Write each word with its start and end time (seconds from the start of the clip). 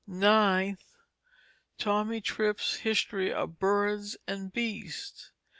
9th, 0.09 0.79
Tommy 1.77 2.21
Trip's 2.21 2.77
History 2.77 3.31
of 3.31 3.59
Birds 3.59 4.17
and 4.27 4.51
Beasts. 4.51 5.31